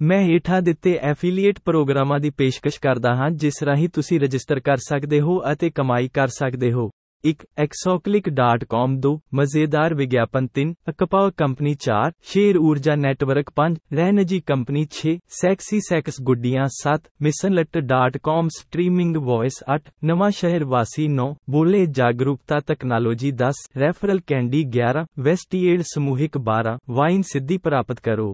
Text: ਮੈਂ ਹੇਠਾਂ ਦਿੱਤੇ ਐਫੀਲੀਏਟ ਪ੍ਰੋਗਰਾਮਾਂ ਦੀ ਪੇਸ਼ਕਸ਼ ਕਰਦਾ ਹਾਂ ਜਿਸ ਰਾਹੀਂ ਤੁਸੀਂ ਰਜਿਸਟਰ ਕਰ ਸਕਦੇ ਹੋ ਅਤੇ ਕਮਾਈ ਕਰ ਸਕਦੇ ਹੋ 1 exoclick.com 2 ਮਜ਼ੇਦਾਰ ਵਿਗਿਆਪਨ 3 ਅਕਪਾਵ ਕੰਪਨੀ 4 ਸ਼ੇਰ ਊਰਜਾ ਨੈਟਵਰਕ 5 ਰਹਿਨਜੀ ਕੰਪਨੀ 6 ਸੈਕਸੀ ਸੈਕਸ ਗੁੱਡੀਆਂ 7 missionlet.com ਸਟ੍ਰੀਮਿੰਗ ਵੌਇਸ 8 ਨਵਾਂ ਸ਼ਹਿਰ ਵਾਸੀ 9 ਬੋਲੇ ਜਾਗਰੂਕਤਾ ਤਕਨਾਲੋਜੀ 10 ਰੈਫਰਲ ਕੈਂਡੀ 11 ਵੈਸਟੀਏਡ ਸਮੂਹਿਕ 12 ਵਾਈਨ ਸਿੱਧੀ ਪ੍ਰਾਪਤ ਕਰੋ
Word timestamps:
ਮੈਂ 0.00 0.20
ਹੇਠਾਂ 0.22 0.60
ਦਿੱਤੇ 0.62 0.98
ਐਫੀਲੀਏਟ 1.02 1.58
ਪ੍ਰੋਗਰਾਮਾਂ 1.64 2.18
ਦੀ 2.20 2.30
ਪੇਸ਼ਕਸ਼ 2.30 2.80
ਕਰਦਾ 2.80 3.14
ਹਾਂ 3.14 3.30
ਜਿਸ 3.36 3.62
ਰਾਹੀਂ 3.62 3.88
ਤੁਸੀਂ 3.88 4.20
ਰਜਿਸਟਰ 4.20 4.60
ਕਰ 4.60 4.76
ਸਕਦੇ 4.88 5.20
ਹੋ 5.20 5.40
ਅਤੇ 5.52 5.70
ਕਮਾਈ 5.70 6.08
ਕਰ 6.08 6.28
ਸਕਦੇ 6.28 6.72
ਹੋ 6.72 6.90
1 7.24 7.44
exoclick.com 7.64 8.96
2 9.06 9.12
ਮਜ਼ੇਦਾਰ 9.34 9.94
ਵਿਗਿਆਪਨ 9.94 10.48
3 10.58 10.72
ਅਕਪਾਵ 10.88 11.30
ਕੰਪਨੀ 11.36 11.74
4 11.88 12.10
ਸ਼ੇਰ 12.32 12.56
ਊਰਜਾ 12.58 12.94
ਨੈਟਵਰਕ 12.96 13.52
5 13.60 13.78
ਰਹਿਨਜੀ 13.92 14.40
ਕੰਪਨੀ 14.46 14.84
6 14.96 15.14
ਸੈਕਸੀ 15.38 15.80
ਸੈਕਸ 15.88 16.20
ਗੁੱਡੀਆਂ 16.22 16.66
7 16.76 17.08
missionlet.com 17.28 18.52
ਸਟ੍ਰੀਮਿੰਗ 18.58 19.16
ਵੌਇਸ 19.24 19.62
8 19.72 19.80
ਨਵਾਂ 20.04 20.30
ਸ਼ਹਿਰ 20.34 20.64
ਵਾਸੀ 20.68 21.08
9 21.16 21.28
ਬੋਲੇ 21.50 21.84
ਜਾਗਰੂਕਤਾ 21.94 22.60
ਤਕਨਾਲੋਜੀ 22.66 23.32
10 23.42 23.66
ਰੈਫਰਲ 23.80 24.20
ਕੈਂਡੀ 24.26 24.64
11 24.76 25.04
ਵੈਸਟੀਏਡ 25.24 25.82
ਸਮੂਹਿਕ 25.94 26.38
12 26.48 26.78
ਵਾਈਨ 26.94 27.22
ਸਿੱਧੀ 27.26 27.58
ਪ੍ਰਾਪਤ 27.64 28.00
ਕਰੋ 28.00 28.32